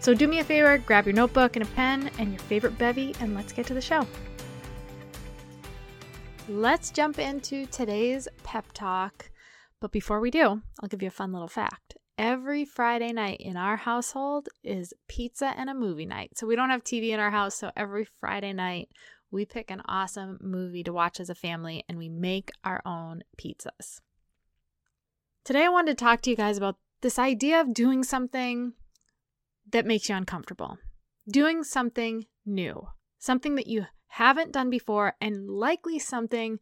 So 0.00 0.14
do 0.14 0.26
me 0.26 0.38
a 0.38 0.44
favor, 0.44 0.78
grab 0.78 1.04
your 1.04 1.14
notebook 1.14 1.56
and 1.56 1.62
a 1.62 1.68
pen 1.72 2.10
and 2.18 2.30
your 2.30 2.38
favorite 2.40 2.78
bevy, 2.78 3.14
and 3.20 3.34
let's 3.34 3.52
get 3.52 3.66
to 3.66 3.74
the 3.74 3.82
show. 3.82 4.06
Let's 6.48 6.90
jump 6.90 7.18
into 7.18 7.66
today's 7.66 8.26
pep 8.42 8.64
talk. 8.72 9.30
But 9.78 9.92
before 9.92 10.20
we 10.20 10.30
do, 10.30 10.62
I'll 10.80 10.88
give 10.88 11.02
you 11.02 11.08
a 11.08 11.12
fun 11.12 11.32
little 11.32 11.48
fact. 11.48 11.98
Every 12.16 12.64
Friday 12.64 13.12
night 13.12 13.40
in 13.40 13.58
our 13.58 13.76
household 13.76 14.48
is 14.64 14.94
pizza 15.06 15.52
and 15.56 15.68
a 15.68 15.74
movie 15.74 16.06
night. 16.06 16.30
So 16.34 16.46
we 16.46 16.56
don't 16.56 16.70
have 16.70 16.82
TV 16.82 17.10
in 17.10 17.20
our 17.20 17.30
house, 17.30 17.54
so 17.54 17.70
every 17.76 18.06
Friday 18.20 18.54
night 18.54 18.88
we 19.30 19.44
pick 19.44 19.70
an 19.70 19.82
awesome 19.84 20.38
movie 20.40 20.82
to 20.82 20.94
watch 20.94 21.20
as 21.20 21.28
a 21.28 21.34
family 21.34 21.84
and 21.90 21.98
we 21.98 22.08
make 22.08 22.50
our 22.64 22.80
own 22.86 23.22
pizzas. 23.38 24.00
Today 25.44 25.66
I 25.66 25.68
wanted 25.68 25.98
to 25.98 26.04
talk 26.04 26.22
to 26.22 26.30
you 26.30 26.36
guys 26.36 26.56
about 26.56 26.78
this 27.02 27.18
idea 27.18 27.60
of 27.60 27.74
doing 27.74 28.02
something 28.02 28.72
that 29.72 29.86
makes 29.86 30.08
you 30.08 30.14
uncomfortable. 30.14 30.78
Doing 31.28 31.64
something 31.64 32.26
new, 32.44 32.88
something 33.18 33.54
that 33.54 33.66
you 33.66 33.86
haven't 34.08 34.52
done 34.52 34.70
before, 34.70 35.14
and 35.20 35.48
likely 35.48 35.98
something 35.98 36.58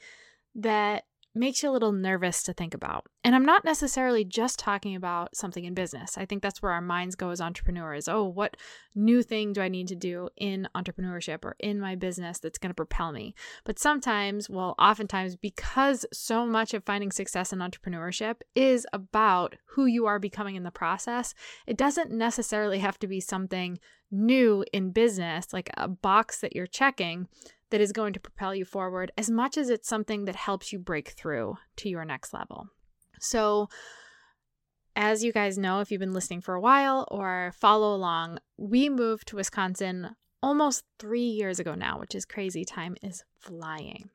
that 0.55 1.05
makes 1.39 1.63
you 1.63 1.71
a 1.71 1.73
little 1.73 1.93
nervous 1.93 2.43
to 2.45 2.53
think 2.53 2.75
about. 2.75 3.07
And 3.25 3.35
I'm 3.35 3.45
not 3.45 3.65
necessarily 3.65 4.25
just 4.25 4.59
talking 4.59 4.95
about 4.95 5.37
something 5.37 5.65
in 5.65 5.75
business. 5.75 6.19
I 6.19 6.25
think 6.25 6.43
that's 6.43 6.63
where 6.63 6.73
our 6.73 6.81
minds 6.81 7.15
go 7.15 7.31
as 7.31 7.41
entrepreneurs. 7.41 8.09
Oh, 8.09 8.25
what 8.25 8.57
new 8.95 9.23
thing 9.23 9.53
do 9.53 9.61
I 9.61 9.69
need 9.69 9.89
to 9.89 9.95
do 9.95 10.29
in 10.37 10.69
entrepreneurship 10.75 11.45
or 11.45 11.57
in 11.59 11.81
my 11.81 11.95
business 11.95 12.39
that's 12.39 12.59
going 12.59 12.71
to 12.71 12.75
propel 12.75 13.13
me? 13.13 13.35
But 13.65 13.79
sometimes, 13.79 14.49
well, 14.49 14.75
oftentimes, 14.79 15.37
because 15.37 16.07
so 16.13 16.47
much 16.47 16.75
of 16.75 16.85
finding 16.85 17.13
success 17.13 17.53
in 17.53 17.61
entrepreneurship 17.61 18.37
is 18.55 18.87
about 18.93 19.57
who 19.67 19.87
you 19.87 20.07
are 20.07 20.19
becoming 20.19 20.57
in 20.57 20.63
the 20.63 20.71
process, 20.71 21.35
it 21.67 21.77
doesn't 21.77 22.11
necessarily 22.11 22.79
have 22.79 22.99
to 23.01 23.07
be 23.07 23.21
something 23.21 23.79
new 24.11 24.65
in 24.73 24.91
business, 24.91 25.53
like 25.53 25.71
a 25.77 25.87
box 25.87 26.41
that 26.41 26.57
you're 26.57 26.67
checking 26.67 27.29
that 27.71 27.81
is 27.81 27.93
going 27.93 28.13
to 28.13 28.21
propel 28.21 28.55
you 28.55 28.65
forward 28.65 29.13
as 29.17 29.31
much 29.31 29.57
as 29.57 29.71
it's 29.71 29.89
something 29.89 30.25
that 30.25 30.37
helps 30.37 30.73
you 30.73 30.79
break 30.79 31.11
through 31.11 31.59
to 31.77 31.89
your 31.89 32.05
next 32.05 32.33
level. 32.33 32.69
So, 33.21 33.69
as 34.97 35.23
you 35.23 35.33
guys 35.33 35.59
know, 35.59 35.81
if 35.81 35.91
you've 35.91 36.01
been 36.01 36.13
listening 36.13 36.41
for 36.41 36.55
a 36.55 36.61
while 36.61 37.07
or 37.11 37.53
follow 37.55 37.95
along, 37.95 38.39
we 38.57 38.89
moved 38.89 39.29
to 39.29 39.37
Wisconsin 39.37 40.17
almost 40.43 40.85
three 40.99 41.21
years 41.21 41.59
ago 41.59 41.75
now, 41.75 41.99
which 41.99 42.15
is 42.15 42.25
crazy. 42.25 42.65
Time 42.65 42.97
is 43.03 43.23
flying. 43.39 44.11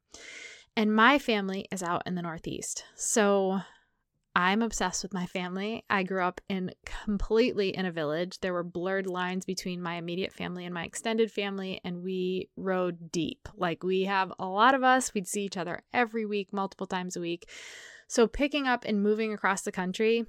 And 0.76 0.94
my 0.94 1.20
family 1.20 1.68
is 1.72 1.84
out 1.84 2.04
in 2.06 2.16
the 2.16 2.22
Northeast. 2.22 2.84
So 2.96 3.62
I'm 4.36 4.64
obsessed 4.64 5.04
with 5.04 5.14
my 5.14 5.28
family. 5.28 5.84
I 5.90 6.04
grew 6.04 6.24
up 6.24 6.42
in 6.50 6.72
completely 7.06 7.70
in 7.76 7.86
a 7.86 7.92
village. 7.92 8.40
There 8.40 8.54
were 8.54 8.64
blurred 8.64 9.06
lines 9.06 9.46
between 9.46 9.82
my 9.82 9.96
immediate 9.96 10.34
family 10.34 10.66
and 10.66 10.74
my 10.74 10.86
extended 10.86 11.32
family, 11.32 11.80
and 11.84 12.04
we 12.04 12.50
rode 12.58 13.12
deep. 13.12 13.48
Like 13.56 13.84
we 13.84 14.04
have 14.04 14.34
a 14.40 14.48
lot 14.48 14.74
of 14.74 14.84
us. 14.84 15.14
We'd 15.14 15.28
see 15.28 15.44
each 15.44 15.58
other 15.58 15.84
every 15.94 16.26
week, 16.26 16.52
multiple 16.52 16.88
times 16.88 17.16
a 17.16 17.22
week. 17.22 17.48
So 18.08 18.28
picking 18.28 18.68
up 18.68 18.86
and 18.86 19.04
moving 19.04 19.34
across 19.34 19.62
the 19.62 19.72
country 19.72 20.26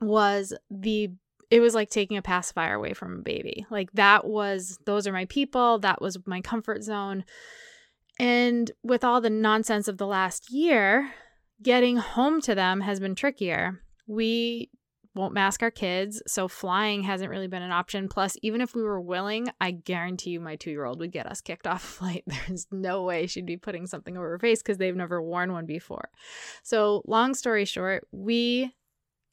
was 0.00 0.52
the 0.70 1.10
it 1.50 1.60
was 1.60 1.74
like 1.74 1.90
taking 1.90 2.16
a 2.16 2.22
pacifier 2.22 2.74
away 2.74 2.94
from 2.94 3.18
a 3.18 3.22
baby. 3.22 3.64
Like 3.70 3.92
that 3.92 4.26
was 4.26 4.78
those 4.86 5.06
are 5.06 5.12
my 5.12 5.26
people, 5.26 5.78
that 5.80 6.00
was 6.02 6.18
my 6.26 6.40
comfort 6.40 6.82
zone. 6.82 7.24
And 8.18 8.70
with 8.82 9.04
all 9.04 9.20
the 9.20 9.30
nonsense 9.30 9.86
of 9.86 9.98
the 9.98 10.06
last 10.06 10.50
year, 10.50 11.12
getting 11.62 11.96
home 11.96 12.40
to 12.42 12.54
them 12.54 12.80
has 12.80 13.00
been 13.00 13.14
trickier. 13.14 13.80
We 14.06 14.70
won't 15.14 15.34
mask 15.34 15.62
our 15.62 15.70
kids, 15.70 16.22
so 16.26 16.48
flying 16.48 17.04
hasn't 17.04 17.30
really 17.30 17.46
been 17.46 17.62
an 17.62 17.70
option. 17.70 18.08
Plus, 18.08 18.36
even 18.42 18.60
if 18.60 18.74
we 18.74 18.82
were 18.82 19.00
willing, 19.00 19.48
I 19.60 19.70
guarantee 19.70 20.30
you 20.30 20.40
my 20.40 20.56
two 20.56 20.70
year 20.70 20.84
old 20.84 20.98
would 21.00 21.12
get 21.12 21.26
us 21.26 21.40
kicked 21.40 21.66
off 21.68 21.84
a 21.84 21.86
flight. 21.86 22.24
There's 22.26 22.66
no 22.70 23.02
way 23.04 23.26
she'd 23.26 23.46
be 23.46 23.56
putting 23.56 23.86
something 23.86 24.16
over 24.16 24.30
her 24.30 24.38
face 24.38 24.62
because 24.62 24.78
they've 24.78 24.96
never 24.96 25.22
worn 25.22 25.52
one 25.52 25.66
before. 25.66 26.10
So, 26.62 27.02
long 27.06 27.34
story 27.34 27.64
short, 27.64 28.06
we 28.10 28.74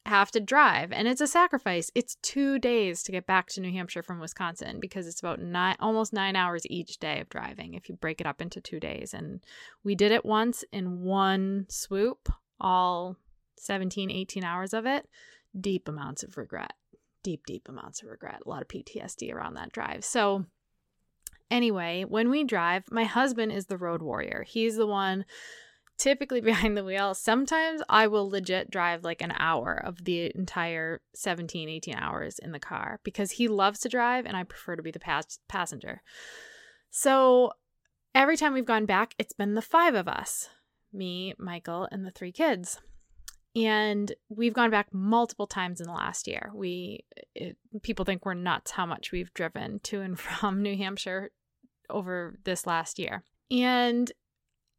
have 0.06 0.30
to 0.32 0.40
drive 0.40 0.90
and 0.92 1.06
it's 1.06 1.20
a 1.20 1.26
sacrifice. 1.26 1.90
It's 1.94 2.16
2 2.22 2.58
days 2.58 3.02
to 3.04 3.12
get 3.12 3.26
back 3.26 3.48
to 3.50 3.60
New 3.60 3.72
Hampshire 3.72 4.02
from 4.02 4.18
Wisconsin 4.18 4.80
because 4.80 5.06
it's 5.06 5.20
about 5.20 5.40
9 5.40 5.76
almost 5.78 6.12
9 6.12 6.34
hours 6.34 6.66
each 6.68 6.98
day 6.98 7.20
of 7.20 7.28
driving 7.28 7.74
if 7.74 7.88
you 7.88 7.94
break 7.94 8.20
it 8.20 8.26
up 8.26 8.40
into 8.40 8.60
2 8.60 8.80
days 8.80 9.14
and 9.14 9.44
we 9.84 9.94
did 9.94 10.10
it 10.10 10.24
once 10.24 10.64
in 10.72 11.02
one 11.02 11.66
swoop, 11.68 12.28
all 12.60 13.16
17 13.58 14.10
18 14.10 14.44
hours 14.44 14.74
of 14.74 14.86
it. 14.86 15.08
Deep 15.58 15.86
amounts 15.86 16.22
of 16.22 16.36
regret. 16.36 16.72
Deep 17.22 17.46
deep 17.46 17.68
amounts 17.68 18.02
of 18.02 18.08
regret. 18.08 18.40
A 18.44 18.48
lot 18.48 18.62
of 18.62 18.68
PTSD 18.68 19.32
around 19.32 19.54
that 19.54 19.72
drive. 19.72 20.04
So 20.04 20.46
anyway, 21.50 22.04
when 22.04 22.28
we 22.28 22.42
drive, 22.42 22.90
my 22.90 23.04
husband 23.04 23.52
is 23.52 23.66
the 23.66 23.76
road 23.76 24.02
warrior. 24.02 24.44
He's 24.48 24.76
the 24.76 24.86
one 24.86 25.24
typically 26.02 26.40
behind 26.52 26.76
the 26.76 26.84
wheel. 26.84 27.14
Sometimes 27.14 27.80
I 27.88 28.08
will 28.08 28.28
legit 28.28 28.70
drive 28.70 29.04
like 29.04 29.22
an 29.22 29.32
hour 29.38 29.80
of 29.82 30.04
the 30.04 30.32
entire 30.34 31.00
17, 31.14 31.68
18 31.68 31.94
hours 31.94 32.38
in 32.40 32.50
the 32.50 32.58
car 32.58 33.00
because 33.04 33.32
he 33.32 33.46
loves 33.46 33.78
to 33.80 33.88
drive 33.88 34.26
and 34.26 34.36
I 34.36 34.42
prefer 34.42 34.74
to 34.74 34.82
be 34.82 34.90
the 34.90 34.98
pas- 34.98 35.38
passenger. 35.48 36.02
So 36.90 37.52
every 38.14 38.36
time 38.36 38.52
we've 38.52 38.64
gone 38.64 38.84
back, 38.84 39.14
it's 39.16 39.32
been 39.32 39.54
the 39.54 39.62
five 39.62 39.94
of 39.94 40.08
us 40.08 40.48
me, 40.92 41.32
Michael, 41.38 41.88
and 41.90 42.04
the 42.04 42.10
three 42.10 42.32
kids. 42.32 42.78
And 43.54 44.12
we've 44.28 44.52
gone 44.52 44.70
back 44.70 44.88
multiple 44.92 45.46
times 45.46 45.80
in 45.80 45.86
the 45.86 45.92
last 45.92 46.26
year. 46.26 46.50
We 46.54 47.04
it, 47.34 47.56
people 47.82 48.04
think 48.04 48.26
we're 48.26 48.34
nuts 48.34 48.72
how 48.72 48.84
much 48.84 49.12
we've 49.12 49.32
driven 49.32 49.80
to 49.84 50.00
and 50.00 50.18
from 50.20 50.62
New 50.62 50.76
Hampshire 50.76 51.30
over 51.88 52.38
this 52.44 52.66
last 52.66 52.98
year. 52.98 53.22
And 53.50 54.10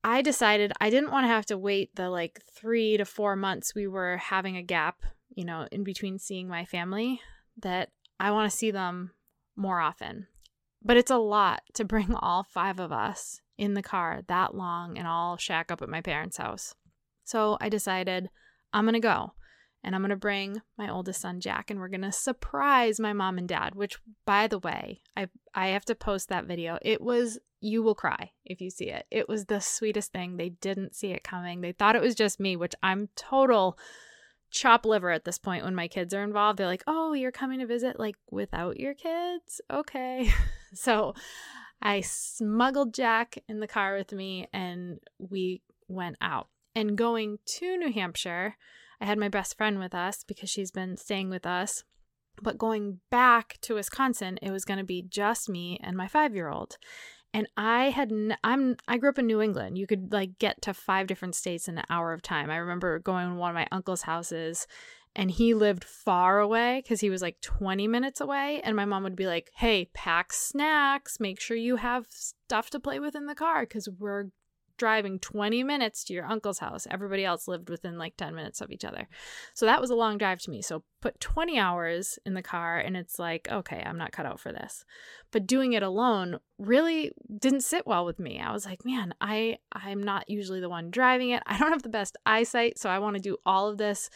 I 0.03 0.21
decided 0.21 0.73
I 0.81 0.89
didn't 0.89 1.11
want 1.11 1.23
to 1.23 1.29
have 1.29 1.45
to 1.47 1.57
wait 1.57 1.95
the 1.95 2.09
like 2.09 2.41
three 2.53 2.97
to 2.97 3.05
four 3.05 3.35
months 3.35 3.73
we 3.73 3.87
were 3.87 4.17
having 4.17 4.57
a 4.57 4.63
gap, 4.63 5.03
you 5.29 5.45
know, 5.45 5.67
in 5.71 5.83
between 5.83 6.19
seeing 6.19 6.47
my 6.47 6.65
family, 6.65 7.21
that 7.57 7.89
I 8.19 8.31
want 8.31 8.51
to 8.51 8.57
see 8.57 8.71
them 8.71 9.11
more 9.55 9.79
often. 9.79 10.27
But 10.83 10.97
it's 10.97 11.11
a 11.11 11.17
lot 11.17 11.61
to 11.75 11.85
bring 11.85 12.13
all 12.19 12.43
five 12.43 12.79
of 12.79 12.91
us 12.91 13.39
in 13.57 13.75
the 13.75 13.83
car 13.83 14.21
that 14.27 14.55
long 14.55 14.97
and 14.97 15.07
all 15.07 15.37
shack 15.37 15.71
up 15.71 15.81
at 15.81 15.89
my 15.89 16.01
parents' 16.01 16.37
house. 16.37 16.75
So 17.23 17.57
I 17.61 17.69
decided 17.69 18.29
I'm 18.73 18.83
going 18.83 18.93
to 18.93 18.99
go 18.99 19.33
and 19.83 19.95
I'm 19.95 20.01
going 20.01 20.09
to 20.09 20.15
bring 20.15 20.61
my 20.77 20.89
oldest 20.89 21.21
son 21.21 21.39
Jack 21.39 21.69
and 21.69 21.79
we're 21.79 21.89
going 21.89 22.01
to 22.01 22.11
surprise 22.11 22.99
my 22.99 23.13
mom 23.13 23.37
and 23.37 23.47
dad, 23.47 23.75
which 23.75 23.97
by 24.25 24.47
the 24.47 24.59
way, 24.59 25.01
I 25.17 25.27
I 25.53 25.67
have 25.67 25.85
to 25.85 25.95
post 25.95 26.29
that 26.29 26.45
video. 26.45 26.79
It 26.81 27.01
was 27.01 27.39
you 27.59 27.81
will 27.81 27.95
cry 27.95 28.31
if 28.45 28.59
you 28.61 28.69
see 28.69 28.89
it. 28.89 29.05
It 29.11 29.29
was 29.29 29.45
the 29.45 29.59
sweetest 29.59 30.11
thing. 30.11 30.37
They 30.37 30.49
didn't 30.49 30.95
see 30.95 31.11
it 31.11 31.23
coming. 31.23 31.61
They 31.61 31.71
thought 31.71 31.95
it 31.95 32.01
was 32.01 32.15
just 32.15 32.39
me, 32.39 32.55
which 32.55 32.75
I'm 32.83 33.09
total 33.15 33.77
chop 34.51 34.85
liver 34.85 35.09
at 35.09 35.25
this 35.25 35.39
point 35.39 35.63
when 35.63 35.73
my 35.73 35.87
kids 35.87 36.13
are 36.13 36.23
involved. 36.23 36.59
They're 36.59 36.67
like, 36.67 36.83
"Oh, 36.87 37.13
you're 37.13 37.31
coming 37.31 37.59
to 37.59 37.65
visit 37.65 37.99
like 37.99 38.15
without 38.31 38.79
your 38.79 38.93
kids?" 38.93 39.61
Okay. 39.71 40.29
so, 40.73 41.13
I 41.81 41.99
smuggled 42.01 42.93
Jack 42.93 43.37
in 43.49 43.59
the 43.59 43.67
car 43.67 43.97
with 43.97 44.13
me 44.13 44.47
and 44.53 44.99
we 45.19 45.61
went 45.87 46.15
out. 46.21 46.47
And 46.75 46.97
going 46.97 47.37
to 47.57 47.77
New 47.77 47.91
Hampshire, 47.91 48.55
I 49.01 49.05
had 49.05 49.17
my 49.17 49.29
best 49.29 49.57
friend 49.57 49.79
with 49.79 49.93
us 49.93 50.23
because 50.27 50.49
she's 50.49 50.71
been 50.71 50.97
staying 50.97 51.29
with 51.29 51.45
us. 51.45 51.83
But 52.41 52.57
going 52.57 52.99
back 53.11 53.57
to 53.61 53.75
Wisconsin, 53.75 54.39
it 54.41 54.51
was 54.51 54.65
going 54.65 54.79
to 54.79 54.83
be 54.83 55.03
just 55.03 55.49
me 55.49 55.79
and 55.83 55.95
my 55.95 56.07
5-year-old. 56.07 56.77
And 57.31 57.47
I 57.57 57.89
had 57.89 58.11
n- 58.11 58.37
I'm 58.43 58.77
I 58.87 58.97
grew 58.97 59.09
up 59.09 59.17
in 59.17 59.25
New 59.25 59.41
England. 59.41 59.77
You 59.77 59.87
could 59.87 60.13
like 60.13 60.37
get 60.37 60.61
to 60.63 60.73
five 60.73 61.07
different 61.07 61.35
states 61.35 61.67
in 61.67 61.79
an 61.79 61.85
hour 61.89 62.13
of 62.13 62.21
time. 62.21 62.51
I 62.51 62.57
remember 62.57 62.99
going 62.99 63.29
to 63.29 63.35
one 63.35 63.49
of 63.49 63.55
my 63.55 63.67
uncle's 63.71 64.03
houses 64.03 64.67
and 65.15 65.31
he 65.31 65.53
lived 65.53 65.83
far 65.83 66.39
away 66.39 66.81
because 66.83 67.01
he 67.01 67.09
was 67.09 67.21
like 67.21 67.39
20 67.41 67.87
minutes 67.87 68.19
away 68.21 68.61
and 68.63 68.75
my 68.75 68.85
mom 68.85 69.03
would 69.03 69.15
be 69.15 69.27
like 69.27 69.51
hey 69.55 69.89
pack 69.93 70.33
snacks 70.33 71.19
make 71.19 71.39
sure 71.39 71.55
you 71.57 71.75
have 71.75 72.05
stuff 72.09 72.69
to 72.69 72.79
play 72.79 72.99
with 72.99 73.15
in 73.15 73.27
the 73.27 73.35
car 73.35 73.61
because 73.61 73.87
we're 73.99 74.25
driving 74.77 75.19
20 75.19 75.63
minutes 75.63 76.03
to 76.03 76.13
your 76.13 76.25
uncle's 76.25 76.59
house 76.59 76.87
everybody 76.89 77.23
else 77.25 77.47
lived 77.47 77.69
within 77.69 77.97
like 77.97 78.15
10 78.17 78.35
minutes 78.35 78.61
of 78.61 78.71
each 78.71 78.85
other 78.85 79.07
so 79.53 79.65
that 79.65 79.81
was 79.81 79.89
a 79.89 79.95
long 79.95 80.17
drive 80.17 80.39
to 80.41 80.49
me 80.49 80.61
so 80.61 80.83
put 81.01 81.19
20 81.19 81.57
hours 81.57 82.19
in 82.25 82.33
the 82.33 82.41
car 82.41 82.77
and 82.77 82.95
it's 82.95 83.19
like 83.19 83.47
okay 83.51 83.83
i'm 83.85 83.97
not 83.97 84.11
cut 84.11 84.25
out 84.25 84.39
for 84.39 84.51
this 84.51 84.85
but 85.31 85.47
doing 85.47 85.73
it 85.73 85.83
alone 85.83 86.39
really 86.57 87.11
didn't 87.39 87.61
sit 87.61 87.85
well 87.85 88.05
with 88.05 88.19
me 88.19 88.39
i 88.39 88.51
was 88.51 88.65
like 88.65 88.85
man 88.85 89.13
i 89.21 89.57
i'm 89.71 90.01
not 90.01 90.29
usually 90.29 90.59
the 90.59 90.69
one 90.69 90.89
driving 90.89 91.29
it 91.29 91.43
i 91.45 91.57
don't 91.57 91.71
have 91.71 91.83
the 91.83 91.89
best 91.89 92.17
eyesight 92.25 92.77
so 92.77 92.89
i 92.89 92.99
want 92.99 93.15
to 93.15 93.21
do 93.21 93.37
all 93.45 93.67
of 93.67 93.77
this 93.77 94.09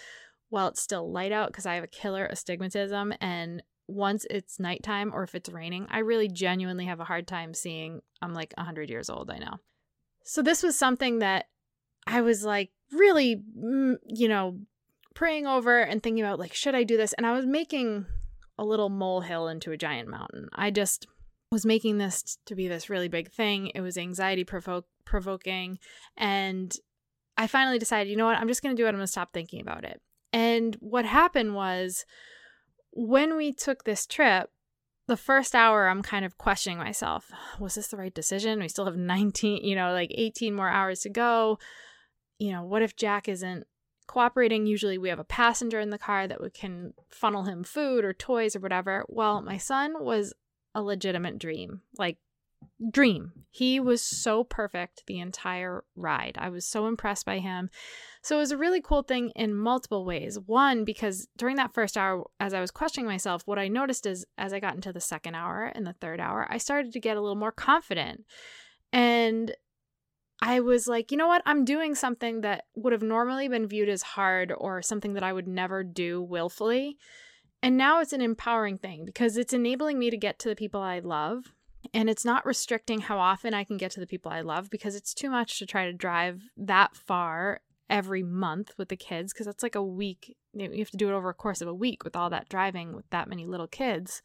while 0.50 0.68
it's 0.68 0.82
still 0.82 1.12
light 1.12 1.32
out 1.32 1.48
because 1.50 1.66
I 1.66 1.76
have 1.76 1.84
a 1.84 1.88
killer 1.88 2.26
astigmatism. 2.26 3.14
And 3.20 3.64
once 3.88 4.26
it's 4.30 4.60
nighttime 4.60 5.12
or 5.14 5.24
if 5.24 5.36
it's 5.36 5.50
raining, 5.50 5.88
I 5.90 6.00
really 6.00 6.28
genuinely 6.28 6.86
have 6.86 7.00
a 7.00 7.06
hard 7.06 7.28
time 7.28 7.54
seeing. 7.54 8.02
I'm 8.22 8.34
like 8.34 8.54
100 8.58 8.90
years 8.90 9.10
old, 9.10 9.30
I 9.30 9.38
know. 9.38 9.58
So 10.28 10.42
this 10.42 10.62
was 10.62 10.78
something 10.78 11.20
that 11.20 11.46
I 12.06 12.20
was 12.20 12.44
like 12.44 12.72
really, 12.92 13.42
mm, 13.58 13.96
you 14.06 14.28
know, 14.28 14.60
praying 15.16 15.48
over 15.48 15.80
and 15.80 16.04
thinking 16.04 16.22
about 16.22 16.38
like, 16.38 16.54
should 16.54 16.76
I 16.76 16.84
do 16.84 16.98
this? 16.98 17.14
And 17.14 17.26
I 17.26 17.32
was 17.32 17.46
making 17.46 18.06
a 18.60 18.66
little 18.66 18.90
molehill 18.90 19.48
into 19.48 19.72
a 19.72 19.78
giant 19.78 20.10
mountain. 20.10 20.50
I 20.54 20.70
just 20.70 21.08
was 21.50 21.66
making 21.66 21.98
this 21.98 22.38
to 22.46 22.56
be 22.56 22.68
this 22.68 22.90
really 22.90 23.08
big 23.08 23.32
thing. 23.32 23.72
It 23.74 23.80
was 23.80 23.98
anxiety 23.98 24.44
provo- 24.44 24.84
provoking. 25.06 25.80
And 26.18 26.76
I 27.38 27.48
finally 27.48 27.80
decided, 27.80 28.12
you 28.12 28.18
know 28.18 28.26
what? 28.26 28.38
I'm 28.38 28.50
just 28.50 28.62
going 28.62 28.76
to 28.76 28.82
do 28.82 28.86
it. 28.86 28.90
I'm 28.90 28.96
going 28.96 29.06
to 29.06 29.12
stop 29.12 29.32
thinking 29.32 29.62
about 29.62 29.86
it. 29.86 30.02
And 30.34 30.76
what 30.82 31.06
happened 31.06 31.56
was 31.56 32.06
when 32.92 33.38
we 33.38 33.54
took 33.54 33.86
this 33.86 34.06
trip, 34.06 34.50
the 35.08 35.18
first 35.18 35.56
hour 35.56 35.88
I'm 35.88 36.04
kind 36.04 36.26
of 36.26 36.38
questioning 36.38 36.78
myself. 36.78 37.32
Was 37.60 37.76
this 37.76 37.88
the 37.88 37.98
right 37.98 38.14
decision? 38.14 38.60
We 38.60 38.68
still 38.68 38.86
have 38.86 38.96
19, 38.98 39.64
you 39.64 39.76
know, 39.76 39.92
like 39.92 40.12
18 40.14 40.54
more 40.54 40.70
hours 40.70 41.02
to 41.02 41.10
go. 41.10 41.60
You 42.40 42.52
know, 42.52 42.64
what 42.64 42.82
if 42.82 42.96
Jack 42.96 43.28
isn't 43.28 43.66
cooperating? 44.06 44.68
Usually 44.68 44.98
we 44.98 45.10
have 45.10 45.20
a 45.20 45.24
passenger 45.24 45.80
in 45.80 45.90
the 45.90 45.98
car 45.98 46.28
that 46.28 46.42
we 46.42 46.50
can 46.50 46.94
funnel 47.10 47.44
him 47.44 47.64
food 47.64 48.06
or 48.06 48.14
toys 48.14 48.56
or 48.56 48.60
whatever. 48.60 49.06
Well, 49.08 49.42
my 49.42 49.58
son 49.58 49.96
was 50.04 50.34
a 50.76 50.84
legitimate 50.84 51.40
dream. 51.40 51.82
Like 51.98 52.18
dream. 52.92 53.32
He 53.50 53.80
was 53.80 54.04
so 54.04 54.44
perfect 54.44 55.04
the 55.08 55.20
entire 55.20 55.84
ride. 55.96 56.38
I 56.40 56.50
was 56.50 56.66
so 56.66 56.88
impressed 56.88 57.26
by 57.26 57.40
him. 57.40 57.70
So 58.22 58.38
it 58.38 58.40
was 58.40 58.52
a 58.52 58.58
really 58.58 58.82
cool 58.82 59.02
thing 59.02 59.32
in 59.36 59.56
multiple 59.56 60.06
ways. 60.06 60.38
One, 60.46 60.84
because 60.84 61.28
during 61.38 61.56
that 61.56 61.74
first 61.74 61.98
hour, 61.98 62.26
as 62.40 62.54
I 62.54 62.62
was 62.62 62.72
questioning 62.72 63.08
myself, 63.08 63.44
what 63.46 63.60
I 63.60 63.68
noticed 63.68 64.06
is 64.06 64.26
as 64.38 64.54
I 64.54 64.60
got 64.60 64.76
into 64.76 64.94
the 64.94 65.02
second 65.02 65.36
hour 65.36 65.72
and 65.74 65.88
the 65.88 65.94
third 65.94 66.20
hour, 66.20 66.46
I 66.50 66.58
started 66.58 66.94
to 66.94 67.00
get 67.00 67.18
a 67.18 67.22
little 67.22 67.36
more 67.36 67.52
confident. 67.52 68.26
And 68.94 69.54
I 70.42 70.60
was 70.60 70.88
like, 70.88 71.12
you 71.12 71.18
know 71.18 71.28
what? 71.28 71.42
I'm 71.46 71.66
doing 71.66 71.96
something 71.96 72.42
that 72.42 72.66
would 72.76 72.94
have 72.94 73.02
normally 73.02 73.48
been 73.48 73.68
viewed 73.68 73.90
as 73.90 74.04
hard 74.04 74.54
or 74.56 74.84
something 74.84 75.14
that 75.14 75.24
I 75.24 75.34
would 75.34 75.48
never 75.48 75.84
do 75.84 76.22
willfully. 76.22 76.98
And 77.64 77.76
now 77.76 78.02
it's 78.02 78.14
an 78.14 78.22
empowering 78.22 78.78
thing 78.78 79.04
because 79.04 79.36
it's 79.36 79.54
enabling 79.54 79.98
me 79.98 80.12
to 80.12 80.18
get 80.18 80.38
to 80.40 80.50
the 80.50 80.56
people 80.56 80.80
I 80.80 81.00
love 81.00 81.56
and 81.94 82.10
it's 82.10 82.26
not 82.26 82.46
restricting 82.46 83.02
how 83.02 83.20
often 83.20 83.54
I 83.54 83.64
can 83.64 83.78
get 83.78 83.92
to 83.92 84.00
the 84.00 84.08
people 84.08 84.32
I 84.32 84.42
love 84.42 84.70
because 84.70 84.96
it's 84.96 85.14
too 85.14 85.30
much 85.30 85.60
to 85.60 85.66
try 85.66 85.86
to 85.86 85.94
drive 85.94 86.42
that 86.58 86.96
far 86.96 87.62
every 87.90 88.24
month 88.24 88.74
with 88.78 88.90
the 88.90 88.98
kids 88.98 89.34
because 89.34 89.46
that's 89.46 89.64
like 89.64 89.76
a 89.76 89.84
week. 89.84 90.36
You 90.54 90.80
have 90.80 90.92
to 90.92 90.98
do 90.98 91.10
it 91.10 91.14
over 91.14 91.30
a 91.30 91.34
course 91.34 91.62
of 91.62 91.68
a 91.68 91.74
week 91.74 92.04
with 92.04 92.16
all 92.16 92.30
that 92.30 92.50
driving 92.50 92.96
with 92.96 93.10
that 93.10 93.30
many 93.30 93.46
little 93.46 93.68
kids. 93.68 94.22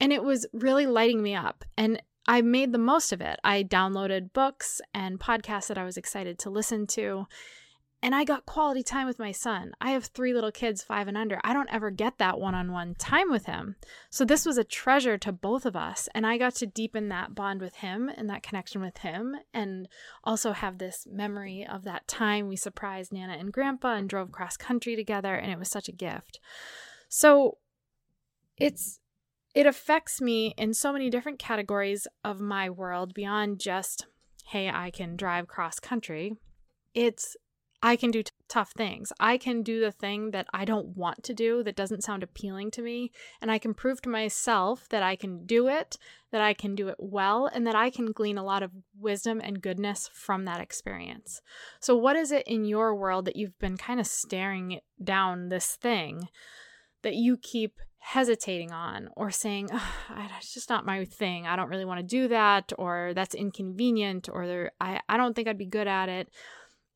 And 0.00 0.12
it 0.12 0.22
was 0.22 0.46
really 0.52 0.86
lighting 0.86 1.22
me 1.22 1.34
up. 1.34 1.64
And 1.76 2.02
I 2.28 2.42
made 2.42 2.72
the 2.72 2.78
most 2.78 3.12
of 3.12 3.20
it. 3.20 3.38
I 3.44 3.62
downloaded 3.62 4.32
books 4.32 4.80
and 4.92 5.20
podcasts 5.20 5.68
that 5.68 5.78
I 5.78 5.84
was 5.84 5.96
excited 5.96 6.38
to 6.40 6.50
listen 6.50 6.86
to. 6.88 7.26
And 8.06 8.14
I 8.14 8.22
got 8.22 8.46
quality 8.46 8.84
time 8.84 9.08
with 9.08 9.18
my 9.18 9.32
son. 9.32 9.72
I 9.80 9.90
have 9.90 10.04
three 10.04 10.32
little 10.32 10.52
kids, 10.52 10.80
five 10.80 11.08
and 11.08 11.16
under. 11.16 11.40
I 11.42 11.52
don't 11.52 11.72
ever 11.72 11.90
get 11.90 12.18
that 12.18 12.38
one 12.38 12.54
on 12.54 12.70
one 12.70 12.94
time 12.94 13.32
with 13.32 13.46
him. 13.46 13.74
So 14.10 14.24
this 14.24 14.46
was 14.46 14.56
a 14.56 14.62
treasure 14.62 15.18
to 15.18 15.32
both 15.32 15.66
of 15.66 15.74
us. 15.74 16.08
And 16.14 16.24
I 16.24 16.38
got 16.38 16.54
to 16.54 16.68
deepen 16.68 17.08
that 17.08 17.34
bond 17.34 17.60
with 17.60 17.74
him 17.74 18.08
and 18.08 18.30
that 18.30 18.44
connection 18.44 18.80
with 18.80 18.98
him. 18.98 19.34
And 19.52 19.88
also 20.22 20.52
have 20.52 20.78
this 20.78 21.04
memory 21.10 21.66
of 21.68 21.82
that 21.82 22.06
time 22.06 22.46
we 22.46 22.54
surprised 22.54 23.12
Nana 23.12 23.32
and 23.32 23.52
Grandpa 23.52 23.96
and 23.96 24.08
drove 24.08 24.30
cross 24.30 24.56
country 24.56 24.94
together. 24.94 25.34
And 25.34 25.50
it 25.50 25.58
was 25.58 25.68
such 25.68 25.88
a 25.88 25.92
gift. 25.92 26.38
So 27.08 27.58
it's. 28.56 29.00
It 29.52 29.66
affects 29.66 30.20
me 30.20 30.54
in 30.56 30.74
so 30.74 30.92
many 30.92 31.10
different 31.10 31.40
categories 31.40 32.06
of 32.22 32.38
my 32.38 32.70
world 32.70 33.14
beyond 33.14 33.58
just, 33.58 34.06
hey, 34.44 34.70
I 34.70 34.92
can 34.92 35.16
drive 35.16 35.48
cross 35.48 35.80
country. 35.80 36.36
It's 36.94 37.36
I 37.86 37.94
can 37.94 38.10
do 38.10 38.24
t- 38.24 38.32
tough 38.48 38.72
things. 38.72 39.12
I 39.20 39.38
can 39.38 39.62
do 39.62 39.78
the 39.78 39.92
thing 39.92 40.32
that 40.32 40.48
I 40.52 40.64
don't 40.64 40.96
want 40.96 41.22
to 41.22 41.32
do, 41.32 41.62
that 41.62 41.76
doesn't 41.76 42.02
sound 42.02 42.24
appealing 42.24 42.72
to 42.72 42.82
me. 42.82 43.12
And 43.40 43.48
I 43.48 43.58
can 43.58 43.74
prove 43.74 44.02
to 44.02 44.08
myself 44.08 44.88
that 44.88 45.04
I 45.04 45.14
can 45.14 45.46
do 45.46 45.68
it, 45.68 45.96
that 46.32 46.40
I 46.40 46.52
can 46.52 46.74
do 46.74 46.88
it 46.88 46.96
well, 46.98 47.46
and 47.46 47.64
that 47.64 47.76
I 47.76 47.90
can 47.90 48.10
glean 48.10 48.38
a 48.38 48.44
lot 48.44 48.64
of 48.64 48.72
wisdom 48.98 49.40
and 49.40 49.62
goodness 49.62 50.10
from 50.12 50.46
that 50.46 50.60
experience. 50.60 51.40
So, 51.78 51.96
what 51.96 52.16
is 52.16 52.32
it 52.32 52.44
in 52.48 52.64
your 52.64 52.92
world 52.92 53.24
that 53.26 53.36
you've 53.36 53.58
been 53.60 53.76
kind 53.76 54.00
of 54.00 54.08
staring 54.08 54.80
down 55.02 55.48
this 55.48 55.76
thing 55.76 56.28
that 57.02 57.14
you 57.14 57.36
keep 57.36 57.78
hesitating 57.98 58.72
on 58.72 59.10
or 59.16 59.30
saying, 59.30 59.68
it's 60.34 60.52
just 60.52 60.70
not 60.70 60.84
my 60.84 61.04
thing. 61.04 61.46
I 61.46 61.54
don't 61.54 61.70
really 61.70 61.84
want 61.84 62.00
to 62.00 62.06
do 62.06 62.26
that, 62.28 62.72
or 62.76 63.12
that's 63.14 63.36
inconvenient, 63.36 64.28
or 64.28 64.72
I, 64.80 64.98
I 65.08 65.16
don't 65.16 65.36
think 65.36 65.46
I'd 65.46 65.56
be 65.56 65.66
good 65.66 65.86
at 65.86 66.08
it 66.08 66.28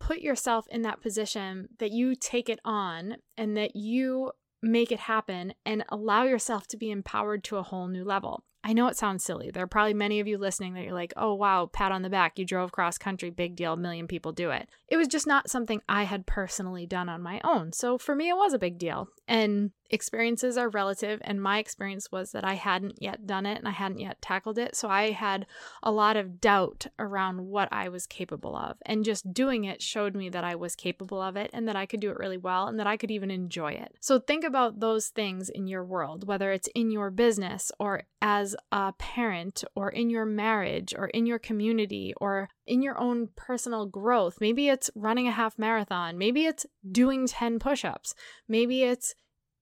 put 0.00 0.20
yourself 0.20 0.66
in 0.70 0.82
that 0.82 1.00
position 1.00 1.68
that 1.78 1.92
you 1.92 2.16
take 2.16 2.48
it 2.48 2.58
on 2.64 3.16
and 3.36 3.56
that 3.56 3.76
you 3.76 4.32
make 4.62 4.90
it 4.90 5.00
happen 5.00 5.54
and 5.64 5.84
allow 5.88 6.24
yourself 6.24 6.66
to 6.68 6.76
be 6.76 6.90
empowered 6.90 7.44
to 7.44 7.56
a 7.56 7.62
whole 7.62 7.86
new 7.86 8.04
level. 8.04 8.42
I 8.62 8.74
know 8.74 8.88
it 8.88 8.96
sounds 8.96 9.24
silly. 9.24 9.50
There 9.50 9.62
are 9.62 9.68
probably 9.68 9.94
many 9.94 10.20
of 10.20 10.26
you 10.26 10.36
listening 10.36 10.74
that 10.74 10.84
you're 10.84 10.92
like, 10.92 11.14
oh, 11.16 11.32
wow, 11.34 11.70
pat 11.72 11.92
on 11.92 12.02
the 12.02 12.10
back. 12.10 12.38
You 12.38 12.44
drove 12.44 12.72
cross 12.72 12.98
country, 12.98 13.30
big 13.30 13.56
deal. 13.56 13.72
A 13.72 13.76
million 13.76 14.06
people 14.06 14.32
do 14.32 14.50
it. 14.50 14.68
It 14.88 14.98
was 14.98 15.08
just 15.08 15.26
not 15.26 15.48
something 15.48 15.80
I 15.88 16.02
had 16.02 16.26
personally 16.26 16.84
done 16.84 17.08
on 17.08 17.22
my 17.22 17.40
own. 17.42 17.72
So 17.72 17.96
for 17.96 18.14
me, 18.14 18.28
it 18.28 18.36
was 18.36 18.52
a 18.52 18.58
big 18.58 18.78
deal. 18.78 19.08
And 19.26 19.70
experiences 19.90 20.56
are 20.56 20.68
relative. 20.68 21.20
And 21.22 21.42
my 21.42 21.58
experience 21.58 22.10
was 22.10 22.32
that 22.32 22.44
I 22.44 22.54
hadn't 22.54 23.02
yet 23.02 23.26
done 23.26 23.46
it 23.46 23.58
and 23.58 23.68
I 23.68 23.72
hadn't 23.72 24.00
yet 24.00 24.22
tackled 24.22 24.58
it. 24.58 24.76
So 24.76 24.88
I 24.88 25.10
had 25.10 25.46
a 25.82 25.90
lot 25.90 26.16
of 26.16 26.40
doubt 26.40 26.86
around 26.98 27.46
what 27.46 27.68
I 27.72 27.88
was 27.88 28.06
capable 28.06 28.56
of. 28.56 28.76
And 28.86 29.04
just 29.04 29.32
doing 29.32 29.64
it 29.64 29.82
showed 29.82 30.14
me 30.14 30.28
that 30.30 30.44
I 30.44 30.54
was 30.54 30.76
capable 30.76 31.20
of 31.20 31.36
it 31.36 31.50
and 31.52 31.68
that 31.68 31.76
I 31.76 31.86
could 31.86 32.00
do 32.00 32.10
it 32.10 32.18
really 32.18 32.38
well 32.38 32.66
and 32.66 32.78
that 32.78 32.86
I 32.86 32.96
could 32.96 33.10
even 33.10 33.30
enjoy 33.30 33.72
it. 33.72 33.96
So 34.00 34.18
think 34.18 34.44
about 34.44 34.80
those 34.80 35.08
things 35.08 35.48
in 35.48 35.66
your 35.66 35.84
world, 35.84 36.26
whether 36.26 36.52
it's 36.52 36.68
in 36.74 36.90
your 36.90 37.10
business 37.10 37.72
or 37.78 38.04
as 38.22 38.54
a 38.70 38.92
parent 38.92 39.64
or 39.74 39.90
in 39.90 40.10
your 40.10 40.26
marriage 40.26 40.94
or 40.96 41.06
in 41.08 41.26
your 41.26 41.38
community 41.38 42.14
or 42.20 42.48
in 42.66 42.82
your 42.82 42.98
own 42.98 43.28
personal 43.36 43.86
growth. 43.86 44.38
Maybe 44.40 44.68
it's 44.68 44.90
running 44.94 45.26
a 45.26 45.32
half 45.32 45.58
marathon. 45.58 46.18
Maybe 46.18 46.44
it's 46.44 46.66
doing 46.90 47.26
10 47.26 47.58
push 47.58 47.84
ups. 47.84 48.14
Maybe 48.48 48.84
it's 48.84 49.14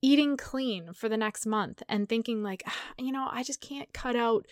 eating 0.02 0.36
clean 0.36 0.92
for 0.92 1.08
the 1.08 1.16
next 1.16 1.46
month 1.46 1.82
and 1.88 2.08
thinking 2.08 2.42
like 2.42 2.62
ah, 2.66 2.92
you 2.98 3.12
know 3.12 3.28
i 3.30 3.42
just 3.42 3.60
can't 3.60 3.92
cut 3.92 4.16
out 4.16 4.46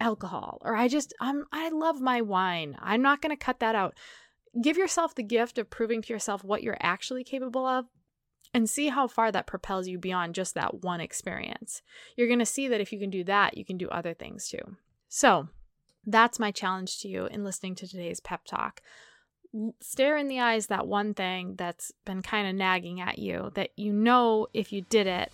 alcohol 0.00 0.58
or 0.62 0.76
i 0.76 0.88
just 0.88 1.14
i'm 1.20 1.44
i 1.52 1.68
love 1.70 2.00
my 2.00 2.20
wine. 2.20 2.76
I'm 2.80 3.02
not 3.02 3.22
going 3.22 3.34
to 3.36 3.44
cut 3.44 3.60
that 3.60 3.74
out. 3.74 3.94
Give 4.62 4.76
yourself 4.76 5.14
the 5.14 5.22
gift 5.22 5.58
of 5.58 5.70
proving 5.70 6.02
to 6.02 6.12
yourself 6.12 6.42
what 6.42 6.62
you're 6.62 6.78
actually 6.80 7.24
capable 7.24 7.66
of 7.66 7.86
and 8.54 8.70
see 8.70 8.88
how 8.88 9.06
far 9.06 9.30
that 9.32 9.46
propels 9.46 9.86
you 9.86 9.98
beyond 9.98 10.34
just 10.34 10.54
that 10.54 10.82
one 10.82 11.00
experience. 11.00 11.82
You're 12.16 12.28
going 12.28 12.38
to 12.38 12.46
see 12.46 12.68
that 12.68 12.80
if 12.80 12.92
you 12.92 12.98
can 12.98 13.10
do 13.10 13.24
that 13.24 13.56
you 13.56 13.64
can 13.64 13.76
do 13.76 13.88
other 13.88 14.14
things 14.14 14.48
too. 14.48 14.76
So 15.08 15.48
that's 16.06 16.38
my 16.38 16.50
challenge 16.50 17.00
to 17.00 17.08
you 17.08 17.26
in 17.26 17.44
listening 17.44 17.74
to 17.76 17.88
today's 17.88 18.20
pep 18.20 18.44
talk 18.44 18.80
stare 19.80 20.16
in 20.16 20.28
the 20.28 20.40
eyes 20.40 20.66
that 20.66 20.86
one 20.86 21.14
thing 21.14 21.54
that's 21.56 21.92
been 22.04 22.22
kind 22.22 22.48
of 22.48 22.54
nagging 22.54 23.00
at 23.00 23.18
you 23.18 23.50
that 23.54 23.70
you 23.76 23.92
know 23.92 24.46
if 24.52 24.72
you 24.72 24.82
did 24.82 25.06
it 25.06 25.32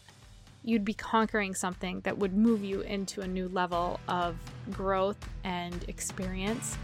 you'd 0.64 0.84
be 0.84 0.94
conquering 0.94 1.54
something 1.54 2.00
that 2.00 2.18
would 2.18 2.34
move 2.36 2.62
you 2.62 2.80
into 2.82 3.20
a 3.20 3.26
new 3.26 3.48
level 3.48 3.98
of 4.08 4.36
growth 4.70 5.18
and 5.44 5.84
experience 5.88 6.76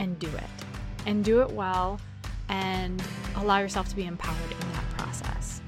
and 0.00 0.18
do 0.18 0.28
it. 0.28 0.66
And 1.06 1.24
do 1.24 1.42
it 1.42 1.50
well 1.50 2.00
and 2.48 3.02
allow 3.36 3.58
yourself 3.58 3.88
to 3.88 3.96
be 3.96 4.04
empowered 4.04 4.50
in 4.50 4.72
that 4.72 4.90
process. 4.96 5.60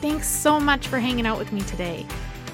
Thanks 0.00 0.28
so 0.28 0.58
much 0.58 0.88
for 0.88 0.98
hanging 0.98 1.26
out 1.26 1.38
with 1.38 1.52
me 1.52 1.60
today. 1.62 2.06